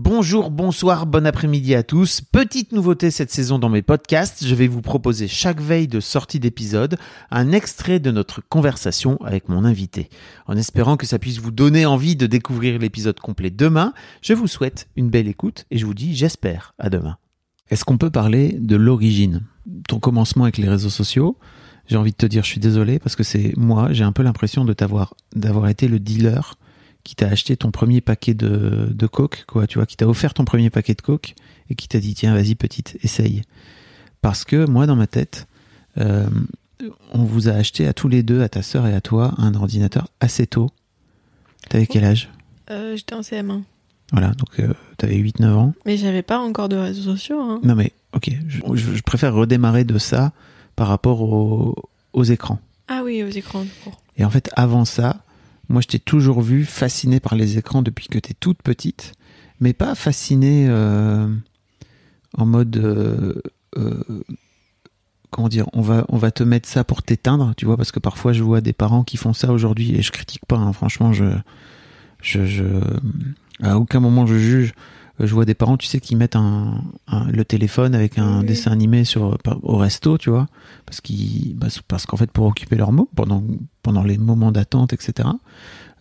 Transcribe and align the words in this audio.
Bonjour, 0.00 0.52
bonsoir, 0.52 1.06
bon 1.06 1.26
après-midi 1.26 1.74
à 1.74 1.82
tous. 1.82 2.20
Petite 2.20 2.70
nouveauté 2.70 3.10
cette 3.10 3.32
saison 3.32 3.58
dans 3.58 3.68
mes 3.68 3.82
podcasts, 3.82 4.46
je 4.46 4.54
vais 4.54 4.68
vous 4.68 4.80
proposer 4.80 5.26
chaque 5.26 5.60
veille 5.60 5.88
de 5.88 5.98
sortie 5.98 6.38
d'épisode 6.38 6.98
un 7.32 7.50
extrait 7.50 7.98
de 7.98 8.12
notre 8.12 8.40
conversation 8.48 9.18
avec 9.24 9.48
mon 9.48 9.64
invité. 9.64 10.08
En 10.46 10.56
espérant 10.56 10.96
que 10.96 11.04
ça 11.04 11.18
puisse 11.18 11.40
vous 11.40 11.50
donner 11.50 11.84
envie 11.84 12.14
de 12.14 12.28
découvrir 12.28 12.78
l'épisode 12.78 13.18
complet 13.18 13.50
demain, 13.50 13.92
je 14.22 14.34
vous 14.34 14.46
souhaite 14.46 14.88
une 14.94 15.10
belle 15.10 15.26
écoute 15.26 15.66
et 15.72 15.78
je 15.78 15.84
vous 15.84 15.94
dis 15.94 16.14
j'espère 16.14 16.74
à 16.78 16.90
demain. 16.90 17.16
Est-ce 17.68 17.84
qu'on 17.84 17.98
peut 17.98 18.08
parler 18.08 18.52
de 18.52 18.76
l'origine? 18.76 19.46
Ton 19.88 19.98
commencement 19.98 20.44
avec 20.44 20.58
les 20.58 20.68
réseaux 20.68 20.90
sociaux 20.90 21.36
j'ai 21.88 21.96
envie 21.96 22.12
de 22.12 22.16
te 22.16 22.26
dire, 22.26 22.44
je 22.44 22.50
suis 22.50 22.60
désolé 22.60 22.98
parce 22.98 23.16
que 23.16 23.22
c'est 23.22 23.54
moi, 23.56 23.88
j'ai 23.92 24.04
un 24.04 24.12
peu 24.12 24.22
l'impression 24.22 24.66
de 24.66 24.74
t'avoir, 24.74 25.14
d'avoir 25.34 25.68
été 25.68 25.88
le 25.88 25.98
dealer 25.98 26.58
qui 27.08 27.14
t'a 27.16 27.28
acheté 27.28 27.56
ton 27.56 27.70
premier 27.70 28.02
paquet 28.02 28.34
de, 28.34 28.86
de 28.90 29.06
coke, 29.06 29.44
quoi, 29.48 29.66
tu 29.66 29.78
vois, 29.78 29.86
qui 29.86 29.96
t'a 29.96 30.06
offert 30.06 30.34
ton 30.34 30.44
premier 30.44 30.68
paquet 30.68 30.92
de 30.92 31.00
coke 31.00 31.34
et 31.70 31.74
qui 31.74 31.88
t'a 31.88 32.00
dit, 32.00 32.12
tiens, 32.12 32.34
vas-y, 32.34 32.54
petite, 32.54 32.98
essaye. 33.02 33.40
Parce 34.20 34.44
que 34.44 34.66
moi, 34.68 34.84
dans 34.86 34.94
ma 34.94 35.06
tête, 35.06 35.46
euh, 35.96 36.26
on 37.14 37.24
vous 37.24 37.48
a 37.48 37.52
acheté 37.52 37.86
à 37.86 37.94
tous 37.94 38.08
les 38.08 38.22
deux, 38.22 38.42
à 38.42 38.50
ta 38.50 38.60
sœur 38.60 38.86
et 38.86 38.92
à 38.92 39.00
toi, 39.00 39.32
un 39.38 39.54
ordinateur 39.54 40.08
assez 40.20 40.46
tôt. 40.46 40.68
T'avais 41.70 41.86
quel 41.86 42.04
âge? 42.04 42.28
Euh, 42.70 42.94
J'étais 42.94 43.14
en 43.14 43.22
CM1. 43.22 43.62
Voilà, 44.12 44.28
donc 44.32 44.60
euh, 44.60 44.74
t'avais 44.98 45.16
8-9 45.16 45.52
ans. 45.54 45.74
Mais 45.86 45.96
j'avais 45.96 46.20
pas 46.22 46.38
encore 46.38 46.68
de 46.68 46.76
réseaux 46.76 47.14
sociaux. 47.14 47.40
Hein. 47.40 47.60
Non 47.62 47.74
mais, 47.74 47.92
ok, 48.14 48.30
je, 48.48 48.60
je- 48.74 48.94
je 48.96 49.02
préfère 49.02 49.32
redémarrer 49.32 49.84
de 49.84 49.96
ça 49.96 50.32
par 50.76 50.88
rapport 50.88 51.22
au- 51.22 51.74
aux 52.12 52.24
écrans. 52.24 52.58
Ah 52.86 53.00
oui, 53.02 53.22
aux 53.22 53.28
écrans. 53.30 53.64
Et 54.18 54.26
en 54.26 54.30
fait, 54.30 54.50
avant 54.56 54.84
ça, 54.84 55.22
moi, 55.68 55.82
je 55.82 55.88
t'ai 55.88 55.98
toujours 55.98 56.40
vu 56.40 56.64
fasciné 56.64 57.20
par 57.20 57.34
les 57.34 57.58
écrans 57.58 57.82
depuis 57.82 58.08
que 58.08 58.18
t'es 58.18 58.34
toute 58.34 58.62
petite, 58.62 59.12
mais 59.60 59.72
pas 59.72 59.94
fasciné 59.94 60.66
euh, 60.68 61.28
en 62.36 62.46
mode. 62.46 62.76
euh, 62.76 63.34
euh, 63.76 64.02
comment 65.30 65.48
dire 65.48 65.66
on 65.74 65.82
va, 65.82 66.06
on 66.08 66.16
va 66.16 66.30
te 66.30 66.42
mettre 66.42 66.68
ça 66.68 66.84
pour 66.84 67.02
t'éteindre, 67.02 67.52
tu 67.56 67.66
vois, 67.66 67.76
parce 67.76 67.92
que 67.92 67.98
parfois 67.98 68.32
je 68.32 68.42
vois 68.42 68.60
des 68.60 68.72
parents 68.72 69.04
qui 69.04 69.16
font 69.16 69.32
ça 69.32 69.52
aujourd'hui 69.52 69.94
et 69.94 70.02
je 70.02 70.10
critique 70.10 70.46
pas, 70.46 70.56
hein, 70.56 70.72
franchement, 70.72 71.12
je. 71.12 71.24
À 73.62 73.78
aucun 73.78 74.00
moment 74.00 74.26
je 74.26 74.36
juge. 74.36 74.72
Je 75.20 75.34
vois 75.34 75.44
des 75.44 75.54
parents, 75.54 75.76
tu 75.76 75.86
sais, 75.88 75.98
qui 76.00 76.14
mettent 76.14 76.36
un, 76.36 76.82
un- 77.08 77.28
le 77.30 77.44
téléphone 77.44 77.94
avec 77.94 78.18
un 78.18 78.40
Oui. 78.40 78.46
dessin 78.46 78.70
animé 78.70 79.04
sur, 79.04 79.36
au 79.62 79.76
resto, 79.76 80.16
tu 80.16 80.30
vois, 80.30 80.46
parce 80.86 81.00
qu'ils, 81.00 81.56
bah, 81.56 81.66
parce 81.88 82.06
qu'en 82.06 82.16
fait, 82.16 82.30
pour 82.30 82.46
occuper 82.46 82.76
leurs 82.76 82.92
mots 82.92 83.08
pendant, 83.16 83.42
pendant 83.82 84.04
les 84.04 84.16
moments 84.18 84.52
d'attente, 84.52 84.92
etc. 84.92 85.28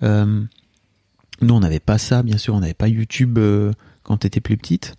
Euh, 0.04 0.44
nous, 1.42 1.54
on 1.54 1.60
n'avait 1.60 1.80
pas 1.80 1.98
ça, 1.98 2.22
bien 2.22 2.38
sûr, 2.38 2.54
on 2.54 2.60
n'avait 2.60 2.74
pas 2.76 2.88
YouTube 2.88 3.38
euh, 3.40 3.72
quand 4.04 4.18
tu 4.18 4.28
étais 4.28 4.40
plus 4.40 4.56
petite. 4.58 4.96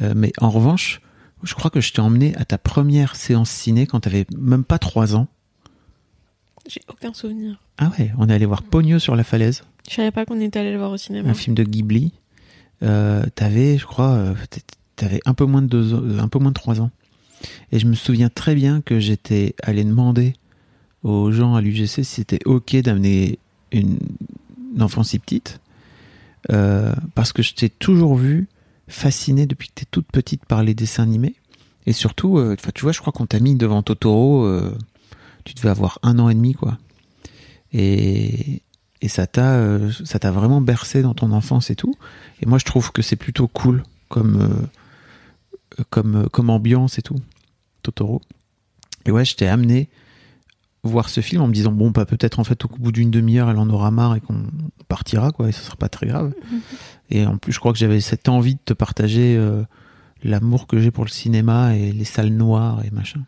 Euh, 0.00 0.12
mais 0.14 0.32
en 0.40 0.50
revanche, 0.50 1.00
je 1.42 1.54
crois 1.54 1.70
que 1.70 1.80
je 1.80 1.92
t'ai 1.92 2.00
emmené 2.00 2.36
à 2.36 2.44
ta 2.44 2.58
première 2.58 3.16
séance 3.16 3.50
ciné 3.50 3.86
quand 3.86 4.00
tu 4.00 4.08
avais 4.08 4.26
même 4.38 4.62
pas 4.64 4.78
3 4.78 5.16
ans. 5.16 5.26
J'ai 6.68 6.80
aucun 6.88 7.12
souvenir. 7.14 7.60
Ah 7.78 7.90
ouais, 7.98 8.12
on 8.18 8.28
est 8.28 8.32
allé 8.34 8.46
voir 8.46 8.62
Pogno 8.62 8.98
sur 8.98 9.14
la 9.16 9.22
falaise, 9.24 9.62
Je 9.88 9.94
savais 9.94 10.10
pas 10.10 10.24
qu'on 10.24 10.40
était 10.40 10.58
allé 10.58 10.72
le 10.72 10.78
voir 10.78 10.90
au 10.90 10.96
cinéma. 10.96 11.28
un 11.30 11.34
film 11.34 11.54
de 11.54 11.62
Ghibli. 11.62 12.12
Euh, 12.82 13.24
t'avais, 13.34 13.78
je 13.78 13.86
crois, 13.86 14.10
euh, 14.12 14.34
t'avais 14.96 15.20
un 15.24 15.34
peu 15.34 15.44
moins 15.44 15.62
de 15.62 15.66
deux, 15.68 15.94
ans- 15.94 16.02
un 16.18 16.28
peu 16.28 16.38
moins 16.38 16.50
de 16.50 16.54
3 16.54 16.80
ans. 16.80 16.90
Et 17.72 17.78
je 17.78 17.86
me 17.86 17.94
souviens 17.94 18.28
très 18.28 18.54
bien 18.54 18.80
que 18.80 18.98
j'étais 18.98 19.54
allé 19.62 19.84
demander 19.84 20.34
aux 21.02 21.30
gens 21.32 21.54
à 21.54 21.60
l'UGC 21.60 21.86
si 22.02 22.04
c'était 22.04 22.40
ok 22.46 22.76
d'amener 22.76 23.38
une, 23.72 23.98
une 24.74 24.82
enfant 24.82 25.02
si 25.02 25.18
petite, 25.18 25.60
euh, 26.50 26.92
parce 27.14 27.32
que 27.32 27.42
je 27.42 27.54
t'ai 27.54 27.68
toujours 27.68 28.16
vu 28.16 28.48
fasciné 28.88 29.46
depuis 29.46 29.68
que 29.68 29.74
t'es 29.74 29.86
toute 29.90 30.06
petite 30.06 30.44
par 30.46 30.62
les 30.62 30.74
dessins 30.74 31.02
animés. 31.02 31.34
Et 31.86 31.92
surtout, 31.92 32.38
euh, 32.38 32.56
tu 32.74 32.82
vois, 32.82 32.92
je 32.92 33.00
crois 33.00 33.12
qu'on 33.12 33.26
t'a 33.26 33.38
mis 33.40 33.54
devant 33.54 33.82
Totoro, 33.82 34.44
euh, 34.44 34.76
tu 35.44 35.54
devais 35.54 35.68
avoir 35.70 35.98
un 36.02 36.18
an 36.18 36.28
et 36.28 36.34
demi, 36.34 36.54
quoi. 36.54 36.78
Et, 37.72 38.62
et 39.06 39.08
ça 39.08 39.28
t'a, 39.28 39.54
euh, 39.54 39.92
ça 40.04 40.18
t'a 40.18 40.32
vraiment 40.32 40.60
bercé 40.60 41.00
dans 41.00 41.14
ton 41.14 41.30
enfance 41.30 41.70
et 41.70 41.76
tout. 41.76 41.94
Et 42.42 42.46
moi, 42.46 42.58
je 42.58 42.64
trouve 42.64 42.90
que 42.90 43.02
c'est 43.02 43.14
plutôt 43.14 43.46
cool 43.46 43.84
comme, 44.08 44.66
euh, 45.78 45.84
comme, 45.90 46.16
euh, 46.16 46.28
comme 46.28 46.50
ambiance 46.50 46.98
et 46.98 47.02
tout, 47.02 47.14
Totoro. 47.84 48.20
Et 49.04 49.12
ouais, 49.12 49.24
je 49.24 49.36
t'ai 49.36 49.46
amené 49.46 49.88
voir 50.82 51.08
ce 51.08 51.20
film 51.20 51.42
en 51.42 51.46
me 51.46 51.52
disant 51.52 51.72
bon 51.72 51.90
bah 51.90 52.04
peut-être 52.04 52.38
en 52.38 52.44
fait 52.44 52.64
au 52.64 52.68
bout 52.68 52.92
d'une 52.92 53.10
demi-heure 53.10 53.50
elle 53.50 53.58
en 53.58 53.68
aura 53.70 53.90
marre 53.90 54.14
et 54.14 54.20
qu'on 54.20 54.44
partira 54.86 55.32
quoi 55.32 55.48
et 55.48 55.52
ce 55.52 55.60
sera 55.60 55.74
pas 55.74 55.88
très 55.88 56.06
grave 56.06 56.32
et 57.10 57.26
en 57.26 57.38
plus 57.38 57.52
je 57.52 57.58
crois 57.58 57.72
que 57.72 57.78
j'avais 57.78 58.00
cette 58.00 58.28
envie 58.28 58.54
de 58.54 58.60
te 58.64 58.72
partager 58.72 59.34
euh, 59.36 59.64
l'amour 60.22 60.68
que 60.68 60.78
j'ai 60.78 60.92
pour 60.92 61.04
le 61.04 61.10
cinéma 61.10 61.74
et 61.74 61.90
les 61.90 62.04
salles 62.04 62.30
noires 62.30 62.84
et 62.84 62.92
machin 62.92 63.24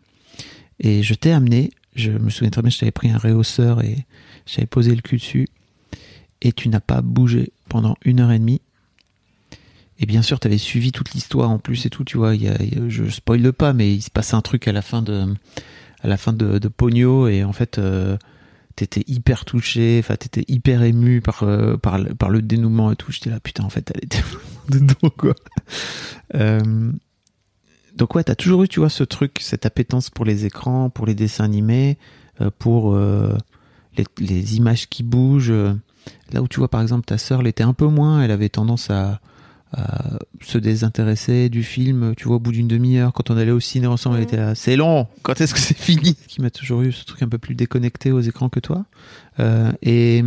et 0.79 1.03
je 1.03 1.13
t'ai 1.13 1.33
amené 1.33 1.71
je 1.95 2.11
me 2.11 2.29
souviens 2.29 2.49
très 2.49 2.61
bien 2.61 2.69
je 2.69 2.79
t'avais 2.79 2.93
pris 2.93 3.09
un 3.09 3.17
réhausseur 3.17 3.83
et 3.83 4.05
j'avais 4.45 4.67
posé 4.67 4.95
le 4.95 5.01
cul 5.01 5.17
dessus 5.17 5.49
et 6.41 6.51
tu 6.53 6.69
n'as 6.69 6.79
pas 6.79 7.01
bougé 7.01 7.51
pendant 7.67 7.95
une 8.03 8.19
heure 8.19 8.31
et 8.31 8.39
demie 8.39 8.61
et 9.99 10.05
bien 10.05 10.21
sûr, 10.21 10.39
tu 10.39 10.47
avais 10.47 10.57
suivi 10.57 10.91
toute 10.91 11.11
l'histoire 11.13 11.49
en 11.49 11.59
plus 11.59 11.85
et 11.85 11.89
tout, 11.89 12.05
tu 12.05 12.17
vois. 12.17 12.33
Y 12.33 12.47
a, 12.47 12.61
y 12.63 12.89
je 12.89 13.09
spoile 13.09 13.51
pas, 13.51 13.73
mais 13.73 13.93
il 13.93 14.01
se 14.01 14.09
passe 14.09 14.33
un 14.33 14.41
truc 14.41 14.67
à 14.67 14.71
la 14.71 14.81
fin 14.81 15.01
de, 15.01 15.25
à 16.01 16.07
la 16.07 16.15
fin 16.17 16.31
de, 16.31 16.57
de 16.57 16.67
Pogno 16.69 17.27
et 17.27 17.43
en 17.43 17.51
fait, 17.51 17.77
euh, 17.77 18.17
t'étais 18.77 19.03
hyper 19.07 19.43
touché, 19.43 19.99
enfin, 20.01 20.15
t'étais 20.15 20.45
hyper 20.47 20.83
ému 20.83 21.19
par, 21.19 21.43
euh, 21.43 21.75
par, 21.75 21.97
le- 21.97 22.41
dénouement 22.41 22.93
et 22.93 22.95
tout. 22.95 23.11
J'étais 23.11 23.29
là, 23.29 23.41
putain, 23.41 23.65
en 23.65 23.69
fait, 23.69 23.91
elle 23.93 24.05
était 24.05 24.23
dedans, 24.69 25.09
quoi. 25.17 25.35
Euh, 26.35 26.93
donc 27.97 28.15
ouais, 28.15 28.23
t'as 28.23 28.35
toujours 28.35 28.63
eu, 28.63 28.69
tu 28.69 28.79
vois, 28.79 28.89
ce 28.89 29.03
truc, 29.03 29.39
cette 29.41 29.65
appétence 29.65 30.09
pour 30.09 30.23
les 30.23 30.45
écrans, 30.45 30.89
pour 30.89 31.07
les 31.07 31.15
dessins 31.15 31.43
animés, 31.43 31.97
euh, 32.39 32.49
pour 32.57 32.97
les 34.17 34.55
images 34.55 34.87
qui 34.87 35.03
bougent. 35.03 35.51
Là 36.31 36.41
où 36.41 36.47
tu 36.47 36.59
vois, 36.59 36.67
par 36.69 36.81
exemple, 36.81 37.05
ta 37.05 37.17
sœur 37.17 37.41
l'était 37.41 37.63
un 37.63 37.73
peu 37.73 37.87
moins, 37.87 38.21
elle 38.21 38.31
avait 38.31 38.49
tendance 38.49 38.89
à, 38.89 39.19
à 39.73 40.19
se 40.41 40.57
désintéresser 40.57 41.49
du 41.49 41.63
film, 41.63 42.13
tu 42.15 42.27
vois, 42.27 42.37
au 42.37 42.39
bout 42.39 42.51
d'une 42.51 42.67
demi-heure, 42.67 43.13
quand 43.13 43.29
on 43.29 43.37
allait 43.37 43.51
au 43.51 43.59
ciné 43.59 43.87
ensemble, 43.87 44.15
elle 44.15 44.21
Mhm. 44.23 44.27
était 44.27 44.37
là, 44.37 44.55
c'est 44.55 44.75
long, 44.75 45.07
quand 45.23 45.39
est-ce 45.41 45.53
que 45.53 45.59
c'est 45.59 45.77
fini? 45.77 46.15
Qui 46.27 46.41
m'a 46.41 46.49
toujours 46.49 46.81
eu 46.81 46.91
ce 46.91 47.05
truc 47.05 47.21
un 47.23 47.27
peu 47.29 47.37
plus 47.37 47.55
déconnecté 47.55 48.11
aux 48.11 48.21
écrans 48.21 48.49
que 48.49 48.59
toi. 48.59 48.85
Euh, 49.39 49.71
et, 49.83 50.23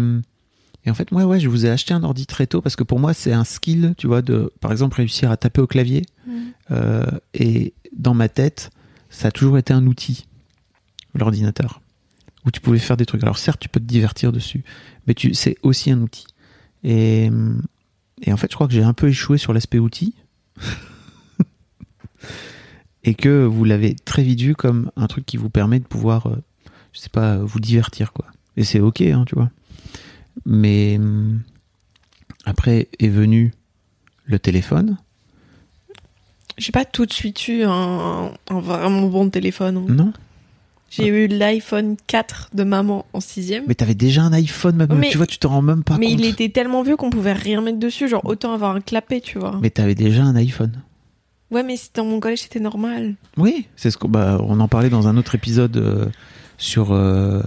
et 0.85 0.91
en 0.91 0.95
fait, 0.95 1.11
moi, 1.13 1.25
ouais, 1.25 1.41
je 1.41 1.49
vous 1.49 1.67
ai 1.67 1.71
acheté 1.71 1.93
un 1.95 2.03
ordi 2.05 2.27
très 2.27 2.47
tôt 2.47 2.61
parce 2.61 2.77
que 2.77 2.85
pour 2.85 2.99
moi, 3.01 3.15
c'est 3.15 3.33
un 3.33 3.45
skill, 3.45 3.95
tu 3.99 4.07
vois, 4.07 4.23
de, 4.23 4.53
par 4.61 4.71
exemple, 4.73 4.97
réussir 4.97 5.31
à 5.31 5.37
taper 5.37 5.61
au 5.61 5.67
clavier. 5.67 6.03
Mhm. 6.27 6.35
Euh, 6.71 7.07
et 7.35 7.75
dans 7.97 8.15
ma 8.15 8.29
tête, 8.29 8.71
ça 9.11 9.29
a 9.29 9.31
toujours 9.31 9.59
été 9.59 9.73
un 9.75 9.87
outil, 9.87 10.27
l'ordinateur, 11.15 11.82
où 12.45 12.51
tu 12.51 12.61
pouvais 12.61 12.79
faire 12.79 12.97
des 12.97 13.07
trucs. 13.07 13.23
Alors 13.23 13.39
certes, 13.39 13.61
tu 13.61 13.69
peux 13.69 13.81
te 13.81 13.85
divertir 13.85 14.33
dessus, 14.33 14.65
mais 15.07 15.15
tu, 15.15 15.35
c'est 15.35 15.57
aussi 15.63 15.91
un 15.91 16.01
outil. 16.01 16.27
Et, 16.85 17.31
et 18.23 18.33
en 18.33 18.37
fait, 18.37 18.51
je 18.51 18.55
crois 18.57 18.67
que 18.67 18.73
j'ai 18.75 18.83
un 18.83 18.95
peu 18.95 19.09
échoué 19.09 19.39
sur 19.39 19.53
l'aspect 19.53 19.79
outil. 19.79 20.15
et 23.05 23.15
que 23.15 23.45
vous 23.45 23.65
l'avez 23.65 23.95
très 23.95 24.23
vite 24.23 24.41
vu 24.41 24.55
comme 24.55 24.91
un 24.97 25.07
truc 25.07 25.27
qui 25.27 25.37
vous 25.37 25.51
permet 25.51 25.79
de 25.81 25.85
pouvoir, 25.87 26.27
euh, 26.29 26.37
je 26.93 27.01
sais 27.01 27.09
pas, 27.09 27.39
vous 27.39 27.61
divertir, 27.61 28.13
quoi. 28.13 28.27
Et 28.57 28.65
c'est 28.65 28.81
ok, 28.81 29.01
hein, 29.01 29.25
tu 29.27 29.35
vois. 29.35 29.51
Mais 30.47 30.97
hum, 30.99 31.41
après 32.45 32.89
est 32.99 33.09
venu 33.09 33.53
le 34.25 34.39
téléphone. 34.39 34.99
J'ai 36.59 36.73
pas 36.73 36.85
tout 36.85 37.07
de 37.07 37.13
suite 37.13 37.49
eu 37.49 37.63
un, 37.65 38.33
un 38.49 38.61
vraiment 38.61 39.09
bon 39.09 39.31
téléphone. 39.31 39.79
hein. 39.79 39.87
Non? 39.89 40.13
J'ai 40.93 41.07
eu 41.07 41.27
l'iPhone 41.27 41.97
4 42.07 42.51
de 42.53 42.65
maman 42.65 43.07
en 43.15 43.21
sixième. 43.21 43.65
Mais 43.67 43.75
t'avais 43.75 43.95
déjà 43.95 44.23
un 44.23 44.33
iPhone, 44.35 44.77
même. 44.77 44.93
Mais- 44.93 45.09
tu 45.09 45.17
vois, 45.17 45.27
tu 45.27 45.39
te 45.39 45.47
rends 45.47 45.63
même 45.63 45.83
pas 45.85 45.97
Mais 45.97 46.09
compte. 46.09 46.21
il 46.21 46.27
était 46.27 46.51
tellement 46.51 46.83
vieux 46.83 46.97
qu'on 46.97 47.09
pouvait 47.09 47.33
rien 47.33 47.63
mettre 47.63 47.79
dessus. 47.79 48.09
Genre, 48.09 48.21
autant 48.27 48.53
avoir 48.53 48.77
un 48.77 48.81
clapet, 48.83 49.23
tu 49.23 49.39
vois. 49.39 49.59
Mais 49.63 49.71
t'avais 49.71 49.95
déjà 49.95 50.23
un 50.23 50.37
iPhone. 50.37 50.83
Ouais, 51.51 51.63
mais 51.63 51.77
dans 51.95 52.05
mon 52.05 52.21
collège, 52.21 52.43
c'était 52.43 52.61
normal. 52.61 53.15
Oui, 53.39 53.67
c'est 53.75 53.91
ce 53.91 53.97
qu'on 53.97 54.09
bah, 54.09 54.39
on 54.41 54.61
en 54.61 54.69
parlait 54.69 54.91
dans 54.91 55.09
un 55.09 55.17
autre 55.17 55.35
épisode 55.35 55.77
euh, 55.79 56.07
sur 56.59 56.93
euh, 56.93 57.43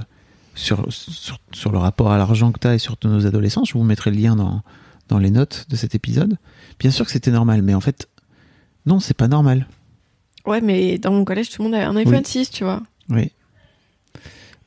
sur, 0.55 0.87
sur, 0.89 1.71
le 1.71 1.77
rapport 1.77 2.11
à 2.11 2.17
l'argent 2.17 2.51
que 2.51 2.59
tu 2.59 2.67
as 2.67 2.75
et 2.75 2.79
sur 2.79 2.97
nos 3.03 3.27
adolescents. 3.27 3.63
Je 3.63 3.73
vous 3.73 3.83
mettrai 3.83 4.09
le 4.09 4.17
lien 4.17 4.35
dans, 4.35 4.61
dans 5.07 5.19
les 5.19 5.31
notes 5.31 5.65
de 5.69 5.75
cet 5.75 5.93
épisode. 5.93 6.37
Bien 6.79 6.91
sûr 6.91 7.05
que 7.05 7.11
c'était 7.11 7.31
normal, 7.31 7.61
mais 7.61 7.73
en 7.73 7.81
fait, 7.81 8.07
non, 8.85 8.99
c'est 8.99 9.15
pas 9.15 9.27
normal. 9.27 9.67
Ouais, 10.45 10.61
mais 10.61 10.97
dans 10.97 11.11
mon 11.11 11.25
collège, 11.25 11.49
tout 11.49 11.61
le 11.61 11.69
monde 11.69 11.75
avait 11.75 11.83
un 11.83 11.95
iPhone 11.95 12.23
6, 12.23 12.51
tu 12.51 12.63
vois. 12.63 12.81
Oui. 13.09 13.31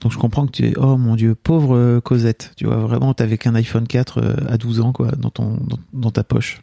Donc 0.01 0.13
je 0.13 0.19
comprends 0.19 0.47
que 0.47 0.53
tu 0.53 0.67
es, 0.67 0.79
oh 0.79 0.97
mon 0.97 1.17
dieu, 1.17 1.35
pauvre 1.35 1.77
euh, 1.77 2.01
Cosette. 2.01 2.53
Tu 2.57 2.67
vois, 2.67 2.77
vraiment, 2.77 3.15
t'avais 3.15 3.39
qu'un 3.39 3.55
iPhone 3.55 3.87
4 3.87 4.19
euh, 4.19 4.37
à 4.49 4.57
12 4.57 4.81
ans, 4.81 4.93
quoi, 4.93 5.11
dans, 5.13 5.31
ton, 5.31 5.57
dans, 5.57 5.79
dans 5.93 6.11
ta 6.11 6.23
poche. 6.23 6.63